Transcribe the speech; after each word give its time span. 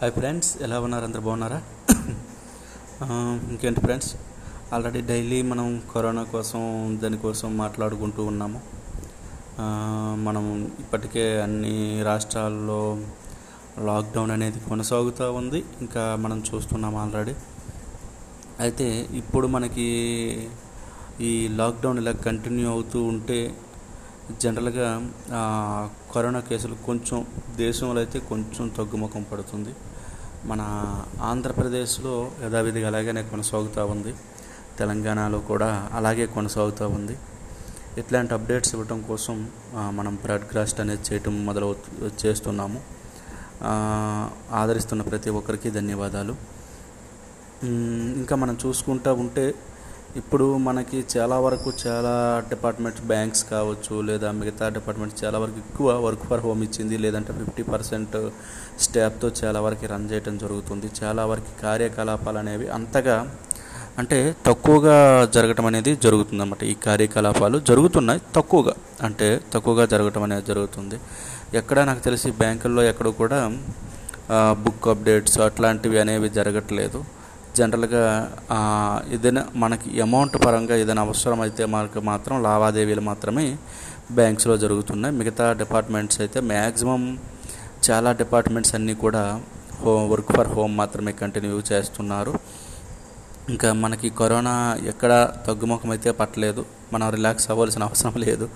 Hi 0.00 0.12
friends 0.12 0.50
ఎలా 0.62 0.76
ఉన్నారు? 0.80 1.04
అందరు 1.04 1.22
బాగున్నారా? 1.26 1.56
ఇంకేంటి 3.52 3.80
ఫ్రెండ్స్ 3.80 4.10
ఆల్రెడీ 4.74 5.00
డైలీ 5.00 5.38
మనం 5.42 5.66
కరోనా 5.92 6.22
కోసం 6.24 6.60
దానికోసం 7.02 7.48
మాట్లాడుకుంటూ 7.56 8.24
ఉన్నాము. 8.24 8.58
మనం 10.26 10.44
ఇప్పటికే 10.80 11.24
అన్ని 11.46 11.74
రాష్ట్రాల్లో 12.02 12.80
లాక్డౌన్ 13.88 14.30
అనేది 14.30 14.60
కొనసాగుతూ 14.68 15.28
ఉంది. 15.40 15.64
ఇంకా 15.80 16.04
మనం 16.16 16.40
చూస్తున్నాం 16.50 16.96
ఆల్రెడీ 16.96 17.34
అయితే 18.60 18.86
ఇప్పుడు 19.22 19.48
మనకి 19.56 19.88
ఈ 21.22 21.32
లాక్డౌన్ 21.60 22.00
ఇలా 22.04 22.14
కంటిన్యూ 22.26 22.68
అవుతూ 22.70 23.00
ఉంటే 23.14 23.40
జనరల్గా 24.42 24.88
కరోనా 26.14 26.40
కేసులు 26.40 26.74
కొంచెం 26.86 27.26
దేశంలో 27.56 28.00
అయితే 28.00 28.18
కొంచెం 28.18 28.68
తగ్గుముఖం 28.68 29.26
పడుతుంది. 29.32 29.72
మన 30.44 30.60
ఆంధ్రప్రదేశ్లో 31.22 32.30
యథావిధిగా 32.44 32.86
అలాగనే 32.86 33.22
కొనసాగుతూ 33.22 33.86
ఉంది. 33.86 34.14
తెలంగాణలో 34.78 35.38
కూడా 35.38 35.88
అలాగే 35.92 36.26
కొనసాగుతూ 36.26 36.88
ఉంది. 36.88 37.16
ఇట్లాంటి 37.98 38.34
అప్డేట్స్ 38.34 38.74
ఇవ్వటం 38.74 39.02
కోసం 39.02 39.50
మనం 39.74 40.14
బ్రాడ్కాస్ట్ 40.14 40.80
అనేది 40.80 41.02
చేయటం 41.12 41.46
మొదలు 41.46 41.76
చేస్తున్నాము. 42.26 42.80
ఆదరిస్తున్న 44.52 45.02
ప్రతి 45.02 45.30
ఒక్కరికి 45.30 45.70
ధన్యవాదాలు. 45.70 46.36
ఇంకా 48.18 48.36
మనం 48.36 48.58
చూసుకుంటూ 48.66 49.14
ఉంటే 49.14 49.54
ఇప్పుడు 50.20 50.44
మనకి 50.66 50.98
చాలా 51.14 51.36
వరకు 51.44 51.68
చాలా 51.82 52.12
డిపార్ట్మెంట్స్ 52.50 53.02
బ్యాంక్స్ 53.10 53.42
కావచ్చు 53.50 53.94
లేదా 54.08 54.28
మిగతా 54.38 54.66
డిపార్ట్మెంట్స్ 54.76 55.18
చాలా 55.24 55.38
వరకు 55.42 55.58
ఎక్కువ 55.64 55.96
వర్క్ 56.04 56.24
ఫర్ 56.28 56.42
హోమ్ 56.44 56.62
ఇచ్చింది 56.66 56.96
లేదంటే 57.04 57.32
ఫిఫ్టీ 57.40 57.64
పర్సెంట్ 57.72 58.16
స్టాఫ్తో 58.84 59.28
చాలా 59.40 59.60
వరకు 59.66 59.86
రన్ 59.92 60.06
చేయడం 60.12 60.38
జరుగుతుంది. 60.44 60.88
చాలా 61.00 61.24
వరకు 61.32 61.52
కార్యకలాపాలు 61.62 62.40
అనేవి 62.42 62.68
అంతగా 62.78 63.16
అంటే 64.00 64.18
తక్కువగా 64.48 64.96
జరగటం 65.36 65.66
అనేది 65.70 65.92
జరుగుతుంది 66.06 66.42
అన్నమాట 66.42 66.62
ఈ 66.72 66.74
కార్యకలాపాలు 66.86 67.58
జరుగుతున్నాయి 67.70 68.20
తక్కువగా 68.38 68.74
అంటే 69.08 69.28
తక్కువగా 69.54 69.86
జరగటం 69.92 70.22
అనేది 70.26 70.46
జరుగుతుంది. 70.52 70.98
ఎక్కడ 71.60 71.78
నాకు 71.90 72.02
తెలిసి 72.08 72.30
బ్యాంకుల్లో 72.42 72.82
ఎక్కడ 72.92 73.08
కూడా 73.22 73.40
బుక్ 74.64 74.88
అప్డేట్స్ 74.94 75.38
అట్లాంటివి 75.48 75.98
అనేవి 76.04 76.28
జరగట్లేదు. 76.40 76.98
జనరల్గా 77.60 78.02
ఏదైనా 79.16 79.42
మనకి 79.62 79.88
అమౌంట్ 80.06 80.36
పరంగా 80.44 80.76
ఏదైనా 80.82 81.02
అవసరం 81.08 81.40
అయితే 81.46 81.64
మనకు 81.74 82.00
మాత్రం 82.10 82.36
లావాదేవీలు 82.46 83.04
మాత్రమే 83.10 83.46
బ్యాంక్స్లో 84.18 84.54
జరుగుతున్నాయి. 84.64 85.14
మిగతా 85.20 85.46
డిపార్ట్మెంట్స్ 85.62 86.18
అయితే 86.24 86.38
మ్యాక్సిమం 86.52 87.02
చాలా 87.88 88.10
డిపార్ట్మెంట్స్ 88.22 88.74
అన్నీ 88.78 88.94
కూడా 89.04 89.24
హోమ్ 89.82 90.06
వర్క్ 90.12 90.30
ఫర్ 90.36 90.50
హోమ్ 90.56 90.72
మాత్రమే 90.82 91.12
కంటిన్యూ 91.22 91.58
చేస్తున్నారు. 91.72 92.32
ఇంకా 93.54 93.68
మనకి 93.82 94.08
కరోనా 94.20 94.54
ఎక్కడ 94.92 95.12
తగ్గుముఖం 95.46 95.90
అయితే 95.94 96.10
పట్టలేదు. 96.20 96.62
మనం 96.92 97.06
రిలాక్స్ 97.16 97.46
అవ్వాల్సిన 97.52 97.82
అవసరం 97.88 98.14
లేదు. 98.24 98.46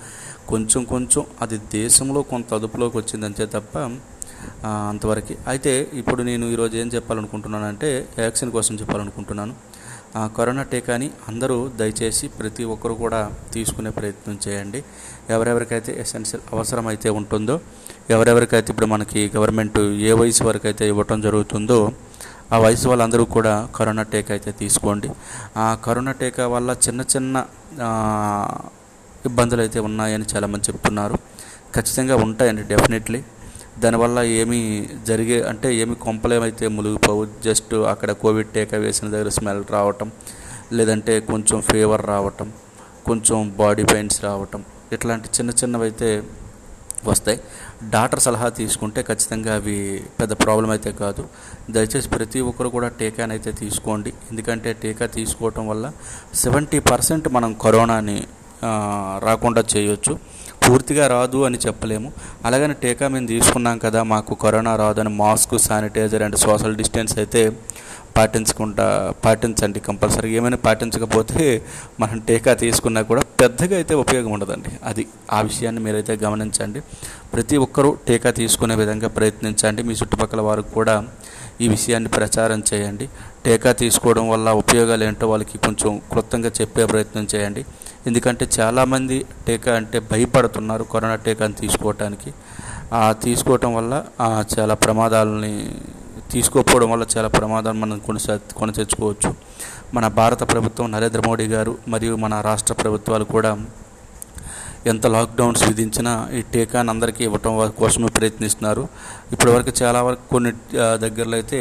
కొంచెం 0.50 0.82
కొంచెం 0.92 1.22
అది 1.44 1.56
దేశంలో 1.76 2.20
కొంత 2.32 2.48
అదుపులోకి 2.58 2.96
వచ్చిందంతే 3.00 3.44
తప్ప 3.54 3.74
అంతవరకు. 4.90 5.34
అయితే 5.50 5.72
ఇప్పుడు 6.00 6.20
నేను 6.28 6.44
ఈరోజు 6.54 6.74
ఏం 6.82 6.88
చెప్పాలనుకుంటున్నానంటే 6.96 7.90
వ్యాక్సిన్ 8.18 8.52
కోసం 8.56 8.74
చెప్పాలనుకుంటున్నాను. 8.80 9.54
కరోనా 10.36 10.62
టీకాని 10.70 11.08
అందరూ 11.30 11.56
దయచేసి 11.80 12.26
ప్రతి 12.38 12.64
ఒక్కరు 12.74 12.94
కూడా 13.02 13.20
తీసుకునే 13.52 13.90
ప్రయత్నం 13.98 14.36
చేయండి. 14.46 14.80
ఎవరెవరికైతే 15.34 15.92
ఎసెన్షియల్ 16.04 16.42
అవసరం 16.54 16.86
అయితే 16.92 17.08
ఉంటుందో 17.20 17.56
ఎవరెవరికైతే 18.14 18.68
ఇప్పుడు 18.72 18.88
మనకి 18.94 19.20
గవర్నమెంట్ 19.36 19.78
ఏ 20.08 20.12
వయసు 20.20 20.42
వరకు 20.48 20.66
అయితే 20.70 20.86
ఇవ్వటం 20.92 21.20
జరుగుతుందో 21.26 21.78
ఆ 22.54 22.56
వయసు 22.64 22.86
వాళ్ళందరూ 22.90 23.24
కూడా 23.36 23.52
కరోనా 23.76 24.02
టీకా 24.12 24.32
అయితే 24.36 24.50
తీసుకోండి. 24.62 25.08
ఆ 25.64 25.66
కరోనా 25.84 26.12
టీకా 26.20 26.44
వల్ల 26.54 26.70
చిన్న 26.86 27.00
చిన్న 27.12 27.44
ఇబ్బందులు 29.28 29.62
అయితే 29.64 29.78
ఉన్నాయని 29.88 30.26
చాలామంది 30.32 30.66
చెప్తున్నారు. 30.70 31.16
ఖచ్చితంగా 31.76 32.14
ఉంటాయండి 32.24 32.62
డెఫినెట్లీ. 32.72 33.20
దానివల్ల 33.82 34.18
ఏమీ 34.40 34.60
జరిగే 35.10 35.38
అంటే 35.50 35.68
ఏమి 35.82 35.94
కొంపలేమైతే 36.06 36.64
మునిగిపోవు. 36.76 37.22
జస్ట్ 37.46 37.74
అక్కడ 37.92 38.10
కోవిడ్ 38.22 38.50
టీకా 38.56 38.78
వేసిన 38.84 39.06
దగ్గర 39.14 39.30
స్మెల్ 39.38 39.64
రావటం 39.76 40.08
లేదంటే 40.78 41.14
కొంచెం 41.30 41.58
ఫీవర్ 41.70 42.04
రావటం 42.12 42.48
కొంచెం 43.08 43.38
బాడీ 43.60 43.84
పెయిన్స్ 43.92 44.18
రావటం 44.28 44.60
ఇట్లాంటి 44.96 45.28
చిన్న 45.36 45.50
చిన్నవి 45.60 45.84
అయితే 45.88 46.08
వస్తాయి. 47.08 47.38
డాక్టర్ 47.90 48.20
సలహా 48.20 48.48
తీసుకుంటే 48.48 49.02
ఖచ్చితంగా 49.02 49.54
అవి 49.54 49.76
పెద్ద 50.20 50.32
ప్రాబ్లం 50.32 50.70
అయితే 50.70 50.92
కాదు. 50.92 51.24
దయచేసి 51.70 52.08
ప్రతి 52.08 52.40
ఒక్కరు 52.40 52.68
కూడా 52.68 52.88
టీకాని 52.88 53.32
అయితే 53.32 53.52
తీసుకోండి. 53.52 54.12
ఎందుకంటే 54.30 54.72
టీకా 54.72 55.06
తీసుకోవటం 55.06 55.68
వల్ల 55.68 55.92
సెవెంటీ 56.34 56.78
పర్సెంట్ 56.78 57.28
మనం 57.28 57.52
కరోనాని 57.64 58.18
రాకుండా 59.26 59.64
చేయొచ్చు. 59.76 60.18
పూర్తిగా 60.64 61.06
రాదు 61.06 61.38
అని 61.48 61.58
చెప్పలేము. 61.66 62.08
అలాగని 62.46 62.74
టీకా 62.82 63.08
మేము 63.08 63.26
తీసుకున్నాం 63.26 63.78
కదా 63.78 64.02
మాకు 64.12 64.34
కరోనా 64.34 64.76
రాదు 64.76 65.00
అని 65.00 65.12
mask 65.22 65.54
sanitizer 65.68 66.22
and 66.22 66.36
social 66.36 66.76
distance 66.76 67.18
అయితే 67.18 67.42
పాటించకుండా 68.16 68.86
పాటించండి 69.24 69.80
కంపల్సరీ. 69.80 70.28
ఏమైనా 70.38 70.56
పాటించకపోతే 70.64 71.44
మనం 72.00 72.18
టీకా 72.28 72.52
తీసుకున్నా 72.54 73.00
కూడా 73.10 73.22
పెద్దగా 73.40 73.74
అయితే 73.76 73.94
ఉపయోగం 73.94 74.32
ఉండదండి. 74.32 74.70
అది 74.84 75.06
ఆ 75.32 75.40
విషయాన్ని 75.40 75.80
మీరైతే 75.84 76.14
గమనించండి. 76.24 76.80
ప్రతి 77.34 77.56
ఒక్కరూ 77.56 77.90
టీకా 78.08 78.30
తీసుకునే 78.40 78.74
విధంగా 78.74 79.08
ప్రయత్నించండి. 79.08 79.82
మీ 79.82 79.94
చుట్టుపక్కల 80.00 80.40
వారికి 80.40 80.70
కూడా 80.78 80.96
ఈ 81.60 81.68
విషయాన్ని 81.68 82.10
ప్రచారం 82.18 82.62
చేయండి. 82.74 83.06
టీకా 83.44 83.72
తీసుకోవడం 83.72 84.26
వల్ల 84.28 84.50
ఉపయోగాలు 84.62 85.04
ఏంటో 85.04 85.28
వాళ్ళకి 85.28 85.58
కొంచెం 85.58 85.90
క్లుప్తంగా 86.12 86.50
చెప్పే 86.60 86.84
ప్రయత్నం 86.92 87.26
చేయండి. 87.34 87.64
ఎందుకంటే 88.06 88.44
చాలామంది 88.58 89.16
టీకా 89.46 89.72
అంటే 89.80 89.98
భయపడుతున్నారు 90.12 90.84
కరోనా 90.92 91.16
టీకాను 91.26 91.56
తీసుకోవటానికి. 91.62 92.30
ఆ 93.00 93.02
తీసుకోవటం 93.24 93.70
వల్ల 93.78 93.92
చాలా 94.54 94.74
ప్రమాదాలని 94.84 95.54
తీసుకోకపోవడం 96.32 96.88
వల్ల 96.92 97.04
చాలా 97.14 97.28
ప్రమాదాలు 97.38 97.78
మనం 97.84 97.98
కొనసా 98.06 98.34
కొనసెచ్చుకోవచ్చు 98.60 99.30
మన 99.94 100.04
భారత 100.18 100.42
ప్రభుత్వం 100.52 100.86
నరేంద్ర 100.94 101.22
మోడీ 101.28 101.46
గారు 101.54 101.72
మరియు 101.94 102.12
మన 102.24 102.34
రాష్ట్ర 102.48 102.74
ప్రభుత్వాలు 102.82 103.24
కూడా 103.34 103.50
ఎంత 104.90 105.06
లాక్డౌన్స్ 105.14 105.62
విధించినా 105.68 106.12
ఈ 106.36 106.40
టీకాను 106.52 106.90
అందరికీ 106.90 107.22
ఇవ్వటం 107.24 107.52
కోసమే 107.80 108.08
ప్రయత్నిస్తున్నారు. 108.16 108.82
ఇప్పటివరకు 109.34 109.72
చాలా 109.82 110.00
వరకు 110.06 110.24
కొన్ని 110.32 110.52
దగ్గరలో 111.04 111.36
అయితే 111.40 111.58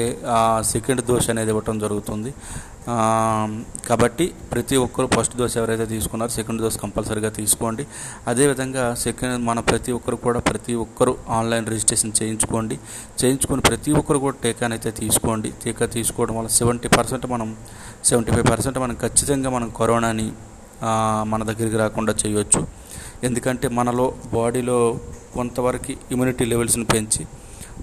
సెకండ్ 0.71 1.01
డోస్ 1.09 1.27
అనేది 1.33 1.51
ఇవ్వటం 1.53 1.75
జరుగుతుంది. 1.83 2.31
కాబట్టి 3.87 4.25
ప్రతి 4.51 4.75
ఒక్కరు 4.83 5.07
ఫస్ట్ 5.15 5.35
డోస్ 5.39 5.55
ఎవరైతే 5.61 5.85
తీసుకున్నారో 5.91 6.31
సెకండ్ 6.35 6.61
డోస్ 6.63 6.77
కంపల్సరీగా 6.83 7.29
తీసుకోండి. 7.39 7.83
అదేవిధంగా 8.29 8.83
సెకండ్ 9.03 9.43
మన 9.49 9.59
ప్రతి 9.69 9.91
ఒక్కరు 9.97 10.17
కూడా 10.25 10.39
ప్రతి 10.49 10.73
ఒక్కరు 10.85 11.13
ఆన్లైన్ 11.37 11.67
రిజిస్ట్రేషన్ 11.73 12.13
చేయించుకోండి. 12.19 12.77
చేయించుకొని 13.21 13.63
ప్రతి 13.69 13.91
ఒక్కరు 13.99 14.21
కూడా 14.25 14.37
టీకాని 14.45 14.75
అయితే 14.77 14.91
తీసుకోండి. 15.01 15.51
టీకా 15.63 15.87
తీసుకోవడం 15.97 16.35
వల్ల 16.39 16.51
సెవెంటీ 16.59 16.89
పర్సెంట్ 16.97 17.27
మనం 17.33 17.51
సెవెంటీ 18.09 18.31
ఫైవ్ 18.35 18.47
పర్సెంట్ 18.51 18.79
మనం 18.85 18.97
ఖచ్చితంగా 19.03 19.51
మనం 19.57 19.69
కరోనాని 19.79 20.27
మన 21.33 21.41
దగ్గరికి 21.51 21.77
రాకుండా 21.83 22.15
చేయొచ్చు. 22.23 22.61
ఎందుకంటే 23.27 23.67
మనలో 23.79 24.07
బాడీలో 24.33 24.79
కొంతవరకు 25.35 25.93
ఇమ్యూనిటీ 26.13 26.45
లెవెల్స్ని 26.53 26.85
పెంచి 26.93 27.23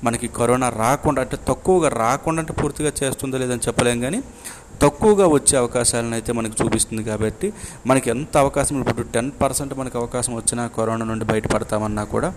మనకి 0.07 0.27
కరోనా 0.39 0.67
రాకుండా 0.83 1.21
అంటే 1.25 1.37
తక్కువగా 1.49 1.89
రాకుండా 2.03 2.41
అంటే 2.43 2.55
పూర్తిగా 2.61 2.91
చేస్తుందో 3.01 3.37
లేదని 3.43 3.63
చెప్పలేం 3.69 3.99
కానీ 4.01 4.19
తక్కువగా 4.83 5.27
వచ్చే 5.27 5.59
అవకాశాలను 5.59 6.13
అయితే 6.13 6.33
మనకు 6.33 6.65
చూపిస్తుంది 6.65 7.03
కాబట్టి 7.05 7.53
మనకి 7.87 8.11
ఎంత 8.11 8.37
అవకాశం 8.37 8.81
ఇప్పుడు 8.81 9.09
టెన్ 9.15 9.31
పర్సెంట్ 9.43 9.75
మనకి 9.79 9.99
అవకాశం 9.99 10.35
వచ్చినా 10.35 10.67
కరోనా 10.67 11.05
నుండి 11.05 11.25
బయటపడతామన్నా 11.25 12.05
కూడా 12.05 12.31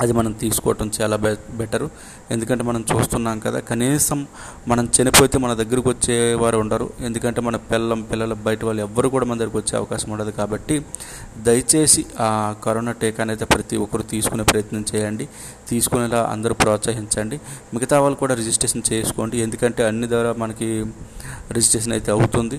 అది 0.00 0.12
మనం 0.12 0.32
తీసుకోవటం 0.32 0.90
చాలా 1.00 1.16
బె 1.16 1.36
బెటరు. 1.50 1.90
ఎందుకంటే 2.30 2.64
మనం 2.64 2.84
చూస్తున్నాం 2.92 3.38
కదా 3.38 3.60
కనీసం 3.60 4.26
మనం 4.68 4.88
చనిపోతే 4.96 5.38
మన 5.38 5.52
దగ్గరకు 5.54 5.88
వచ్చేవారు 5.88 6.56
ఉండరు. 6.56 6.90
ఎందుకంటే 7.00 7.40
మన 7.40 7.56
పిల్లం 7.56 8.02
పిల్లల 8.02 8.32
బయట 8.32 8.64
వాళ్ళు 8.64 8.82
ఎవ్వరు 8.82 9.08
కూడా 9.08 9.26
మన 9.26 9.38
దగ్గరకు 9.38 9.58
వచ్చే 9.58 9.76
అవకాశం 9.76 10.12
ఉండదు 10.12 10.30
కాబట్టి 10.30 10.82
దయచేసి 11.38 12.04
ఆ 12.20 12.54
కరోనా 12.64 12.92
టీకాని 12.92 13.30
అయితే 13.30 13.44
ప్రతి 13.44 13.76
ఒక్కరు 13.76 14.02
తీసుకునే 14.02 14.44
ప్రయత్నం 14.44 14.84
చేయండి. 14.94 15.28
తీసుకునేలా 15.68 16.22
అందరూ 16.32 16.54
ప్రోత్సహించండి. 16.54 17.40
మిగతా 17.74 18.00
వాళ్ళు 18.00 18.18
కూడా 18.18 18.34
రిజిస్ట్రేషన్ 18.34 18.82
చేసుకోండి. 18.92 19.38
ఎందుకంటే 19.40 19.84
అన్ని 19.84 20.08
ద్వారా 20.08 20.32
మనకి 20.38 20.84
రిజిస్ట్రేషన్ 21.56 21.94
అయితే 21.96 22.10
అవుతుంది. 22.16 22.58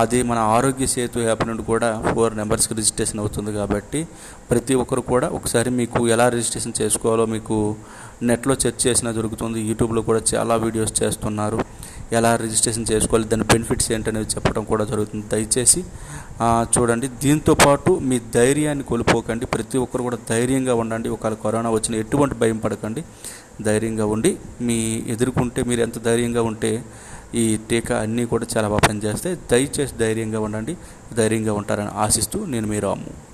అది 0.00 0.18
మన 0.30 0.38
ఆరోగ్య 0.56 0.86
సేతు 0.94 1.18
యాప్ 1.28 1.44
నుండి 1.50 1.64
కూడా 1.72 1.88
ఫోర్ 2.10 2.32
నెంబర్స్కి 2.40 2.74
రిజిస్ట్రేషన్ 2.80 3.20
అవుతుంది 3.24 3.52
కాబట్టి 3.60 4.00
ప్రతి 4.50 4.74
ఒక్కరు 4.82 5.02
కూడా 5.12 5.28
ఒకసారి 5.38 5.70
మీకు 5.80 6.00
ఎలా 6.14 6.26
రిజిస్ట్రేషన్ 6.36 6.74
చేసుకోవాలో 6.80 7.26
మీకు 7.34 7.58
నెట్లో 8.28 8.54
సెర్చ్ 8.62 8.82
చేసినా 8.86 9.10
దొరుకుతుంది 9.18 9.60
యూట్యూబ్లో 9.68 10.02
కూడా 10.08 10.20
చాలా 10.32 10.54
వీడియోస్ 10.64 10.92
చేస్తున్నారు. 11.02 11.58
ఎలా 12.18 12.30
రిజిస్ట్రేషన్ 12.42 12.86
చేసుకోవాలి 12.90 13.26
దాని 13.28 13.44
బెనిఫిట్స్ 13.52 13.88
ఏంటనేది 13.94 14.28
చెప్పడం 14.34 14.62
కూడా 14.72 14.84
జరుగుతుంది. 14.90 15.24
దయచేసి 15.32 15.80
చూడండి. 16.74 17.06
దీంతోపాటు 17.22 17.92
మీ 18.08 18.16
ధైర్యాన్ని 18.36 18.84
కోల్పోకండి. 18.90 19.46
ప్రతి 19.54 19.78
ఒక్కరు 19.84 20.02
కూడా 20.08 20.18
ధైర్యంగా 20.30 20.74
ఉండండి. 20.82 21.08
ఒకవేళ 21.16 21.36
కరోనా 21.44 21.70
వచ్చిన 21.76 21.94
ఎటువంటి 22.04 22.36
భయం 22.42 22.58
పడకండి. 22.64 23.02
ధైర్యంగా 23.68 24.06
ఉండి 24.14 24.30
మీ 24.68 24.78
ఎదుర్కొంటే 25.14 25.62
మీరు 25.70 25.80
ఎంత 25.86 25.98
ధైర్యంగా 26.08 26.42
ఉంటే 26.50 26.70
ఈ 27.34 27.58
టీకా 27.70 27.98
అన్నీ 27.98 28.24
కూడా 28.24 28.46
చాలా 28.56 28.68
బాగా 28.68 28.80
పనిచేస్తాయి. 28.88 29.36
దయచేసి 29.50 29.96
ధైర్యంగా 29.96 30.40
ఉండండి. 30.40 30.76
ధైర్యంగా 31.14 31.52
ఉంటారని 31.52 31.88
ఆశిస్తూ 31.88 32.46
నేను 32.46 32.66
మీ 32.66 32.78
రాము. 32.78 33.33